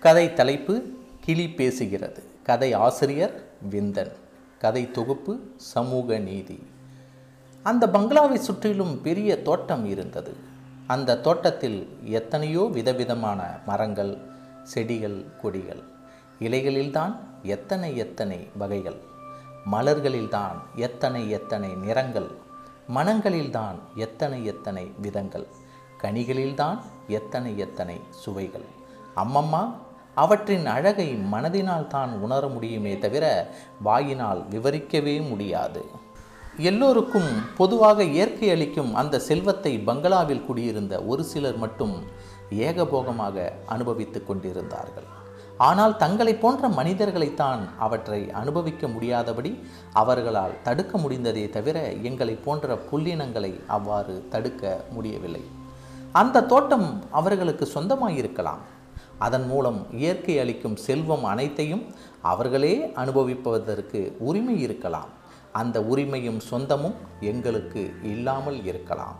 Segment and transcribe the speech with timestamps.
[0.00, 0.82] கதை தலைப்பு
[1.20, 2.20] கிளி பேசுகிறது.
[2.42, 4.12] கதை ஆசிரியர் விந்தன்.
[4.58, 6.66] கதை தொகுப்பு சமூக நீதி.
[7.62, 10.36] அந்த பங்களாவை சுற்றிலும் பெரிய தோட்டம் இருந்தது.
[10.86, 14.18] அந்த தோட்டத்தில் எத்தனையோ விதவிதமான மரங்கள்
[14.62, 15.82] செடிகள் கொடிகள்.
[16.40, 18.96] இலைகளில்தான் எத்தனை எத்தனை வகைகள்.
[19.72, 22.30] மலர்களில்தான் எத்தனை எத்தனை நிறங்கள்.
[22.94, 25.46] மனங்களில்தான் எத்தனை எத்தனை விதங்கள்.
[26.02, 26.78] கனிகளில்தான்
[27.08, 28.66] எத்தனை எத்தனை சுவைகள்.
[29.16, 29.72] அம்மம்மா
[30.14, 33.24] அவற்றின் அழகை மனதினால் தான் உணர முடியுமே தவிர
[33.82, 35.82] வாயினால் விவரிக்கவே முடியாது.
[36.56, 41.94] எல்லோருக்கும் பொதுவாக இயற்கை அளிக்கும் அந்த செல்வத்தை பங்களாவில் குடியிருந்த ஒரு சிலர் மட்டும்
[42.50, 45.08] ஏகபோகமாக அனுபவித்துக் கொண்டிருந்தார்கள்.
[45.56, 49.52] ஆனால் தங்களை போன்ற மனிதர்களைத்தான் அவற்றை அனுபவிக்க முடியாதபடி
[49.92, 55.42] அவர்களால் தடுக்க முடிந்ததே தவிர எங்களை போன்ற புல்லினங்களை அவ்வாறு தடுக்க முடியவில்லை.
[56.12, 58.62] அந்த தோட்டம் அவர்களுக்கு சொந்தமாயிருக்கலாம்.
[59.26, 61.84] அதன் மூலம் இயற்கை அளிக்கும் செல்வம் அனைத்தையும்
[62.32, 65.10] அவர்களே அனுபவிப்பதற்கு உரிமை இருக்கலாம்.
[65.52, 66.96] அந்த உரிமையும் சொந்தமும்
[67.30, 69.16] எங்களுக்கு இல்லாமல் இருக்கலாம்.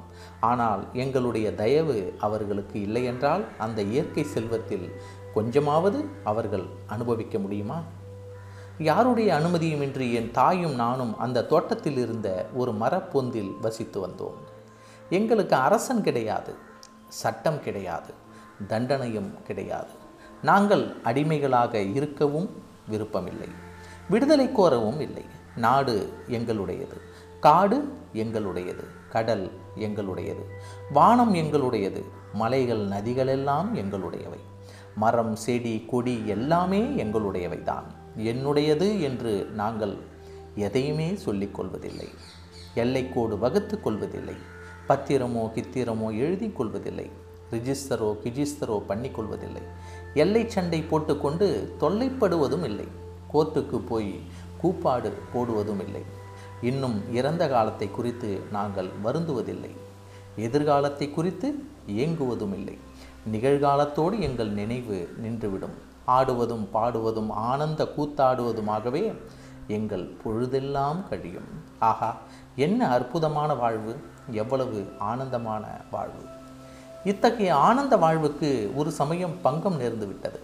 [0.50, 4.86] ஆனால் எங்களுடைய தயவு அவர்களுக்கு இல்லையென்றால் அந்த இயற்கை செல்வத்தில்
[5.34, 7.78] கொஞ்சமாவது அவர்கள் அனுபவிக்க முடியுமா?
[8.90, 14.38] யாருடைய அனுமதியுமின்றி என் தாயும் நானும் அந்த தோட்டத்தில் இருந்த ஒரு மரப்பொந்தில் வசித்து வந்தோம்.
[15.10, 16.54] எங்களுக்கு அரசன் கிடையாது
[17.22, 18.12] சட்டம் கிடையாது.
[18.68, 19.88] தண்டனையும் கிடையாது.
[20.42, 23.48] நாங்கள் அடிமைகளாக இருக்கவும் விருப்பமில்லை.
[24.08, 25.24] விடுதலை கோரவும் இல்லை.
[25.56, 27.00] நாடு எங்களுடையது.
[27.40, 28.84] காடு எங்களுடையது.
[29.08, 30.44] கடல் எங்களுடையது.
[30.92, 32.04] வானம் எங்களுடையது.
[32.32, 34.38] மலைகள் நதிகளெல்லாம் எங்களுடையவை.
[34.96, 39.96] மரம் செடி கொடி எல்லாமே எங்களுடையவை தான் என்னுடையது என்று நாங்கள்
[40.54, 42.08] எதையுமே சொல்லிக் கொள்வதில்லை.
[42.74, 44.34] எல்லைக்கோடு வகுத்து கொள்வதில்லை.
[44.88, 47.19] பத்திரமோ கித்திரமோ எழுதி கொள்வதில்லை.
[47.52, 49.62] ரிஜிஸ்டரோ கிஜிஸ்டரோ பண்ணிக்கொள்வதில்லை.
[50.14, 51.46] எல்லை சண்டை போட்டுக்கொண்டு
[51.80, 52.88] தொல்லைப்படுவதும் இல்லை.
[53.32, 54.12] கோர்ட்டுக்கு போய்
[54.62, 56.02] கூப்பாடு போடுவதும் இல்லை.
[56.62, 59.70] இன்னும் இறந்த காலத்தை குறித்து நாங்கள் வருந்துவதில்லை.
[60.36, 61.48] எதிர்காலத்தை குறித்து
[62.02, 62.76] ஏங்குவதும் இல்லை.
[63.32, 65.76] நிகழ்காலத்தோடு எங்கள் நினைவு நின்றுவிடும்.
[66.08, 69.02] ஆடுவதும் பாடுவதும் ஆனந்த கூத்தாடுவதுமாகவே
[69.68, 71.50] எங்கள் பொழுதெல்லாம் கழியும்.
[71.88, 72.08] ஆகா
[72.56, 73.92] என்ன அற்புதமான வாழ்வு!
[74.42, 76.22] எவ்வளவு ஆனந்தமான வாழ்வு!
[77.04, 80.40] இத்தகைய ஆனந்த வாழ்வுக்கு ஒரு சமயம் பங்கம் நேர்ந்து விட்டது.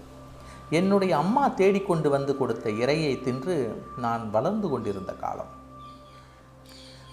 [0.70, 5.52] என்னுடைய அம்மா தேடிக்கொண்டு வந்து கொடுத்த இறையை தின்று நான் வளர்ந்து கொண்டிருந்த காலம்.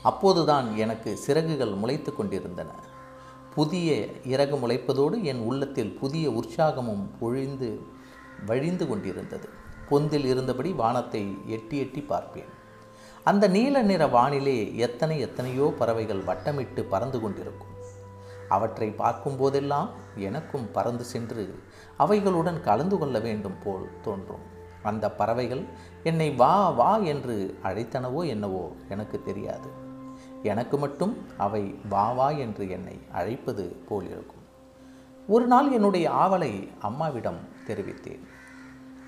[0.03, 2.67] அப்போதுதான் எனக்கு சிறகுகள் முளைத்து கொண்டிருந்தன.
[3.55, 7.81] புதிய இறகு முளைப்பதோடு என் உள்ளத்தில் புதிய உற்சாகமும் பொழிந்து
[8.45, 9.49] வழிந்து கொண்டிருந்தது.
[9.89, 12.51] பொந்தில் இருந்தபடி வானத்தை எட்டி எட்டி பார்ப்பேன்.
[13.23, 17.72] அந்த நீல நிற வானிலே எத்தனை எத்தனையோ பறவைகள் வட்டமிட்டு பறந்து கொண்டிருக்கும்.
[18.49, 21.59] அவற்றை பார்க்கும் போதெல்லாம் எனக்கும் பறந்து சென்று
[21.97, 24.51] அவைகளுடன் கலந்து கொள்ள வேண்டும் போல் தோன்றும்.
[24.83, 25.63] அந்த பறவைகள்
[26.03, 29.69] என்னை வா வா என்று அழைத்தனவோ என்னவோ எனக்கு தெரியாது.
[30.43, 34.41] எனக்கு மட்டும் அவை வா வா என்று என்னை அழைப்பது போல் இருக்கும்.
[35.27, 38.23] ஒரு நாள் என்னுடைய ஆவலை அம்மாவிடம் தெரிவித்தேன்.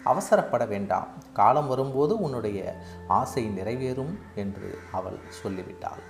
[0.06, 1.08] அவசரப்பட வேண்டாம்.
[1.34, 6.02] காலம் வரும்போது உன்னுடைய ஆசை நிறைவேறும் என்று அவள் சொல்லிவிட்டாள்.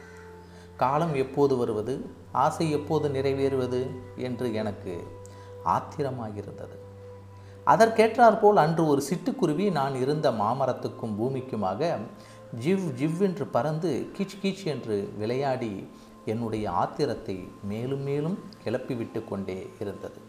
[0.78, 1.94] காலம் எப்போது வருவது?
[2.32, 3.82] ஆசை எப்போது நிறைவேறுவது?
[4.18, 5.08] என்று எனக்கு
[5.66, 6.76] ஆத்திரமாகிருந்தது
[7.66, 11.98] அதற்கேற்றாற்போல் அன்று ஒரு சிட்டுக்குருவி நான் இருந்த மாமரத்துக்கும் பூமிக்குமாக
[12.66, 15.90] ஜிவ் ஜிவ் என்று பறந்து கீச் கீச் என்று விளையாடி
[16.26, 20.20] என்னுடைய ஆத்திரத்தை மேலும் மேலும் கிளப்பிவிட்டு கொண்டே இருந்தது.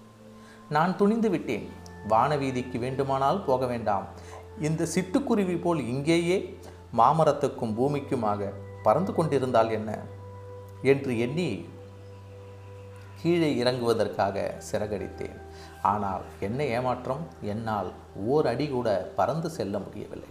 [0.69, 1.69] நான் துணிந்து விட்டேன்.
[2.09, 4.07] வானவீதிக்கு வேண்டுமானால் போக வேண்டாம்.
[4.61, 6.59] இந்த சிட்டுக்குருவி போல் இங்கேயே
[6.97, 8.53] மாமரத்துக்கும் பூமிக்குமாக
[8.83, 10.15] பறந்து கொண்டிருந்தால் என்ன?
[10.83, 11.67] என்று எண்ணி
[13.23, 15.39] கீழே இறங்குவதற்காக சிறகடித்தேன்.
[15.83, 17.93] ஆனால் என்ன ஏமாற்றம் என்னால்
[18.27, 20.29] ஓர் அடி கூட பறந்து செல்ல முடியவில்லை.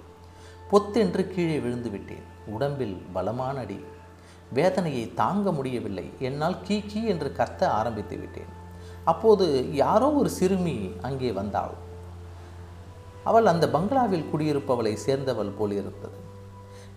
[0.69, 2.23] பொத்தென்று கீழே விழுந்து விட்டேன்.
[2.47, 3.79] உடம்பில் பலமான அடி.
[4.53, 6.09] வேதனையை தாங்க முடியவில்லை.
[6.19, 8.51] என்னால் கீ கீ என்று கத்த ஆரம்பித்து விட்டேன்.
[9.03, 11.73] அப்போது யாரோ ஒரு சிறுமி அங்கே வந்தாள்.
[13.23, 16.17] அவள் அந்த பங்களாவில் குடியிருப்பவளை சேர்ந்தவள் போல் இருந்தது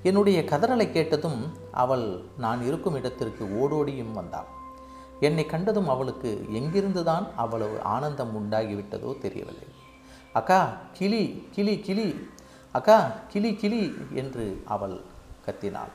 [0.03, 4.57] என்னுடைய கதறலை கேட்டதும் அவள் நான் இருக்கும் இடத்திற்கு ஓடோடியும் வந்தாள்
[5.21, 9.69] என்னை கண்டதும் அவளுக்கு எங்கிருந்துதான் அவ்வளவு ஆனந்தம் உண்டாகிவிட்டதோ தெரியவில்லை.
[10.33, 12.29] அக்கா கிளி கிளி கிளி
[12.73, 15.01] அக்கா கிளி கிளி என்று அவள்
[15.47, 15.93] கத்தினாள்.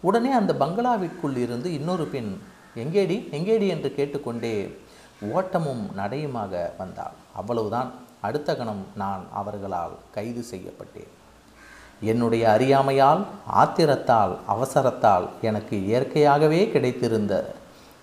[0.00, 2.38] உடனே அந்த பங்களாவிற்குள் இருந்து இன்னொரு பெண்
[2.76, 3.68] எங்கேடி எங்கேடி?
[3.68, 4.80] என்று கேட்டுக்கொண்டே
[5.20, 7.12] ஓட்டமும் நடையுமாக வந்தாள்.
[7.34, 7.92] அவ்வளவுதான்.
[8.20, 11.16] அடுத்த கணம் நான் அவர்களால் கைது செய்யப்பட்டேன்.
[12.00, 17.44] என்னுடைய அறியாமையால் ஆத்திரத்தால் அவசரத்தால் எனக்கு இயற்கையாகவே கிடைத்திருந்த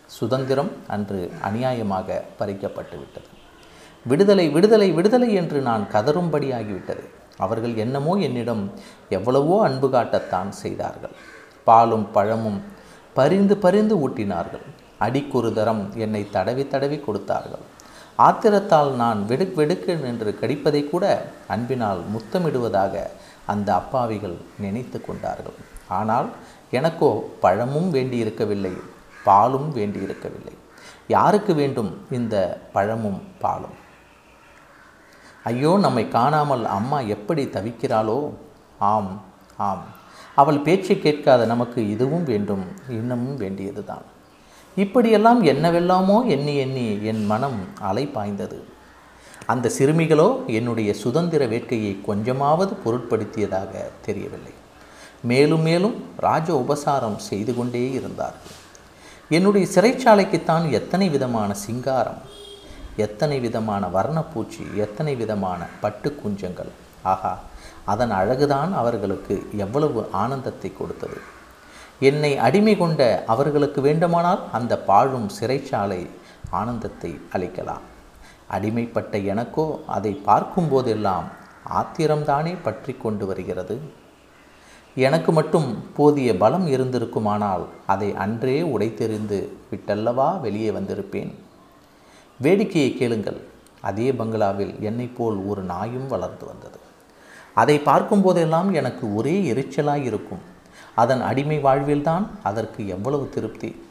[0.06, 3.30] சுதந்திரம் அன்று அநியாயமாக பறிக்கப்பட்டுவிட்டது.
[4.06, 7.04] விடுதலை விடுதலை விடுதலை என்று நான் கதறும்படியாகிவிட்டது.
[7.38, 8.72] அவர்கள் என்னமோ என்னிடம்
[9.10, 11.12] எவ்வளவோ அன்பு காட்டத்தான் செய்தார்கள்.
[11.64, 12.64] பாலும் பழமும்
[13.14, 14.66] பரிந்து பரிந்து ஊட்டினார்கள்.
[14.98, 17.64] அடிக்கொரு தரம் என்னை தடவி தடவி கொடுத்தார்கள்.
[18.18, 23.10] ஆத்திரத்தால் நான் வெடுக் வெடுக்கு என்று கடிப்பதை கூட அன்பினால் முத்தமிடுவதாக
[23.46, 25.58] அந்த அப்பாவிகள் நினைத்து கொண்டார்கள்.
[25.88, 26.30] ஆனால்
[26.72, 28.74] எனக்கோ பழமும் வேண்டியிருக்கவில்லை
[29.24, 30.56] பாலும் வேண்டியிருக்கவில்லை.
[31.08, 33.76] யாருக்கு வேண்டும் இந்த பழமும் பாலும்?
[35.44, 38.32] ஐயோ நம்மை காணாமல் அம்மா எப்படி தவிக்கிறாளோ?
[38.80, 39.22] ஆம்
[39.58, 39.84] ஆம்.
[40.36, 44.06] அவள் பேச்சை கேட்காத நமக்கு இதுவும் வேண்டும் இன்னமும் வேண்டியதுதான்.
[44.76, 48.66] இப்படியெல்லாம் என்னவெல்லாமோ எண்ணி எண்ணி என் மனம் அலை பாய்ந்தது.
[49.54, 50.28] அந்த சிறுமிகளோ
[50.58, 53.72] என்னுடைய சுதந்திர வேட்கையை கொஞ்சமாவது பொருட்படுத்தியதாக
[54.06, 54.54] தெரியவில்லை.
[55.32, 55.96] மேலும் மேலும்
[56.26, 58.56] ராஜ உபசாரம் செய்து கொண்டே இருந்தார்கள்.
[59.38, 62.22] என்னுடைய சிறைச்சாலைக்குத்தான் எத்தனை விதமான சிங்காரம்
[63.06, 66.72] எத்தனை விதமான வர்ணப்பூச்சி எத்தனை விதமான பட்டு குஞ்சங்கள்.
[67.14, 67.34] ஆகா
[67.94, 71.18] அதன் அழகுதான் அவர்களுக்கு எவ்வளவு ஆனந்தத்தை கொடுத்தது.
[72.10, 73.02] என்னை அடிமை கொண்ட
[73.34, 76.02] அவர்களுக்கு வேண்டுமானால் அந்த பாழும் சிறைச்சாலை
[76.62, 77.86] ஆனந்தத்தை அளிக்கலாம்.
[78.50, 81.28] அடிமைப்பட்ட எனக்கோ அதை பார்க்கும் போதெல்லாம்
[81.70, 83.80] ஆத்திரம்தானே பற்றி கொண்டு வருகிறது?
[84.96, 91.32] எனக்கு மட்டும் போதிய பலம் இருந்திருக்குமானால் அதை அன்றே உடைத்தெறிந்து விட்டல்லவா வெளியே வந்திருப்பேன்?
[92.42, 93.40] வேடிக்கையை கேளுங்கள்.
[93.82, 96.80] அதே பங்களாவில் என்னை போல் ஒரு நாயும் வளர்ந்து வந்தது.
[97.54, 100.40] அதை பார்க்கும் போதெல்லாம் எனக்கு ஒரே எரிச்சலாக இருக்கும்
[100.96, 103.84] அதன் அடிமை வாழ்வில்தான் அதற்கு எவ்வளவு திருப்தி?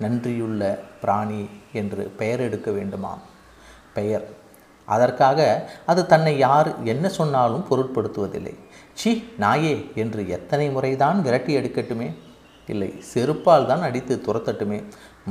[0.00, 3.22] நன்றியுள்ள பிராணி என்று பெயர் எடுக்க வேண்டுமாம்.
[3.98, 4.26] பெயர்.
[4.88, 5.40] அதற்காக
[5.90, 8.54] அது தன்னை யார் என்ன சொன்னாலும் பொருட்படுத்துவதில்லை.
[9.00, 9.10] சி
[9.42, 12.08] நாயே என்று எத்தனை முறைதான் விரட்டி எடுக்கட்டுமே?
[12.68, 14.78] இல்லை செருப்பால் தான் அடித்து துரத்தட்டுமே?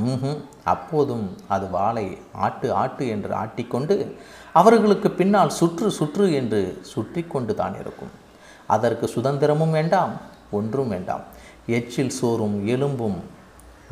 [0.05, 0.39] ம்ஹும்
[0.73, 1.25] அப்போதும்
[1.55, 2.05] அது வாளை
[2.45, 3.95] ஆட்டு ஆட்டு என்று ஆட்டிக்கொண்டு
[4.59, 6.61] அவர்களுக்கு பின்னால் சுற்று சுற்று என்று
[6.91, 8.13] சுற்றி கொண்டு தான் இருக்கும்.
[8.75, 10.13] அதற்கு சுதந்திரமும் வேண்டாம்
[10.59, 11.23] ஒன்றும் வேண்டாம்.
[11.77, 13.19] எச்சில் சோறும் எலும்பும்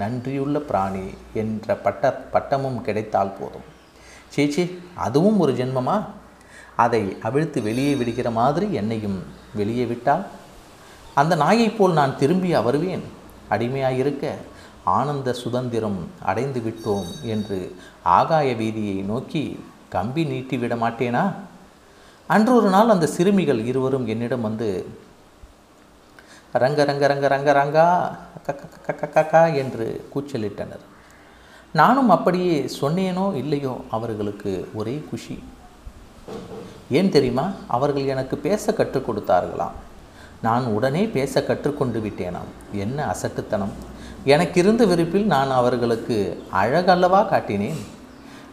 [0.02, 1.06] நன்றியுள்ள பிராணி
[1.42, 3.68] என்ற பட்ட பட்டமும் கிடைத்தால் போதும்.
[4.30, 4.64] சீச்சி
[4.96, 5.98] அதுவும் ஒரு ஜென்மமா
[6.76, 9.20] அதை அவிழ்த்து வெளியே விடுகிற மாதிரி என்னையும்
[9.54, 10.24] வெளியே விட்டால்
[11.16, 13.06] அந்த நாயைப் போல் நான் திரும்பி வருவேன்
[13.50, 14.26] அடிமையாயிருக்க
[14.84, 17.60] ஆனந்த சுதந்திரம் அடைந்து விட்டோம் என்று
[18.04, 21.24] ஆகாய வீதியை நோக்கி கம்பி நீட்டி விட மாட்டேனா
[22.30, 24.70] அன்றொரு நாள் அந்த சிறுமிகள் இருவரும் என்னிடம் வந்து
[26.54, 27.88] ரங்க ரங்க ரங்க ரங்க ரங்கா
[29.14, 30.84] கக்கா என்று கூச்சலிட்டனர்
[31.76, 35.44] நானும் அப்படியே சொன்னேனோ இல்லையோ அவர்களுக்கு ஒரே குஷி.
[36.90, 37.52] ஏன் தெரியுமா?
[37.68, 39.76] அவர்கள் எனக்கு பேச கற்றுக் கொடுத்தார்களாம்.
[40.42, 42.52] நான் உடனே பேச கற்றுக்கொண்டு விட்டேனாம்.
[42.72, 43.74] என்ன அசட்டுத்தனம்.
[44.24, 47.82] எனக்கு இருந்த விருப்பில் நான் அவர்களுக்கு அழகல்லவா காட்டினேன்.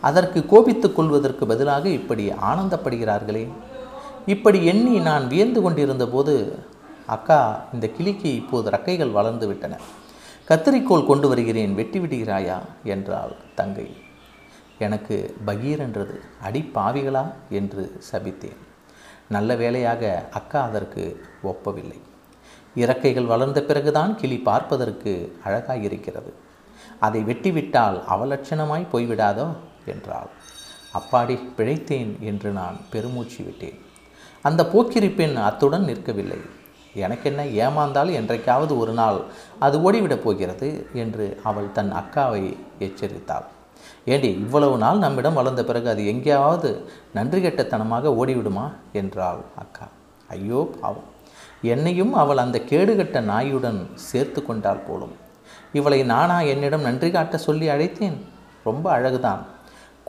[0.00, 3.48] அதற்கு கோபித்துக் கொள்வதற்கு பதிலாக இப்படி ஆனந்தப்படுகிறார்களே.
[4.26, 6.58] இப்படி எண்ணி நான் வியந்து கொண்டிருந்த போது
[7.06, 9.78] அக்கா இந்த கிளிக்கு இப்போது ரக்கைகள் வளர்ந்து விட்டன.
[10.49, 12.59] கத்தரிக்கோள் கொண்டு வருகிறேன் வெட்டி விடுகிறாயா?
[12.85, 13.97] என்றாள் தங்கை.
[14.79, 18.56] எனக்கு பகீர் என்றது அடி பாவிகளா என்று சபித்தேன்.
[19.29, 22.00] நல்ல வேலையாக அக்கா அதற்கு ஒப்பவில்லை.
[22.75, 26.33] இறக்கைகள் வளர்ந்த பிறகுதான் கிளி பார்ப்பதற்கு அழகாயிருக்கிறது.
[27.00, 29.47] அதை வெட்டிவிட்டால் அவலட்சணமாய் போய்விடாதோ?
[29.87, 30.29] என்றாள்.
[30.94, 33.79] அப்பாடி பிழைத்தேன் என்று நான் பெருமூச்சு விட்டேன்.
[34.43, 36.41] அந்த போக்கிரி பெண் அத்துடன் நிற்கவில்லை.
[36.94, 39.20] எனக்கென்ன ஏமாந்தால் என்றைக்காவது ஒரு நாள்
[39.58, 43.44] அது ஓடிவிடப் போகிறது என்று அவள் தன் அக்காவை எச்சரித்தாள்.
[44.05, 48.72] ஏண்டி இவ்வளவு நாள் நம்மிடம் வளர்ந்த பிறகு அது எங்கேயாவது நன்றி கெட்டத்தனமாக ஓடிவிடுமா?
[48.93, 49.87] என்றாள் அக்கா.
[50.29, 51.11] ஐயோ பாவம்.
[51.63, 55.13] என்னையும் அவள் அந்த கேடுகட்ட நாயுடன் சேர்த்து கொண்டாள் போலும்.
[55.72, 58.17] இவளை நானா என்னிடம் நன்றி காட்ட சொல்லி அழைத்தேன்?
[58.65, 59.39] ரொம்ப அழகுதான்.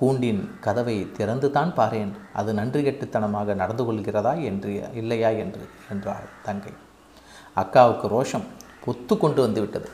[0.03, 2.13] கூண்டின் கதவை திறந்து தான் பாரேன்.
[2.33, 6.73] அது நன்றி கெட்டுத்தனமாக நடந்து கொள்கிறதா என்று இல்லையா என்று என்றாள் தங்கை.
[7.55, 8.47] அக்காவுக்கு ரோஷம்
[8.85, 9.89] பொத்து கொண்டு வந்துவிட்டது.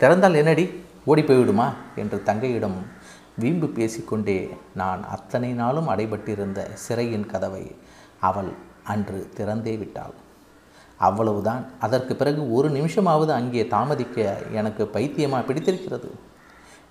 [0.00, 0.64] திறந்தால் என்னடி?
[1.04, 1.68] ஓடி போய்விடுமா?
[2.00, 2.78] என்று தங்கையிடம்
[3.42, 4.36] வீம்பு பேசிக்கொண்டே
[4.80, 7.64] நான் அத்தனை நாளும் அடைபட்டிருந்த சிறையின் கதவை
[8.20, 8.50] அவள்
[8.92, 10.14] அன்று திறந்தே விட்டாள்.
[10.98, 11.64] அவ்வளவுதான்.
[11.80, 16.10] அதற்கு பிறகு ஒரு நிமிஷமாவது அங்கே தாமதிக்க எனக்கு பைத்தியமாக பிடித்திருக்கிறது.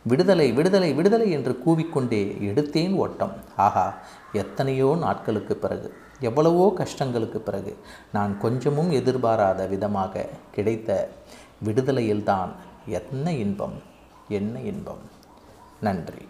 [0.03, 3.33] விடுதலை விடுதலை விடுதலை என்று கூவிக்கொண்டே எடுத்தேன் ஓட்டம்.
[3.55, 3.86] ஆஹா
[4.33, 7.77] எத்தனையோ நாட்களுக்கு பிறகு எவ்வளவோ கஷ்டங்களுக்கு பிறகு
[8.13, 11.10] நான் கொஞ்சமும் எதிர்பாராத விதமாக கிடைத்த
[11.65, 12.51] விடுதலையில்தான்
[12.88, 13.77] என்ன இன்பம்
[14.27, 15.03] என்ன இன்பம்.
[15.81, 16.24] நன்றி.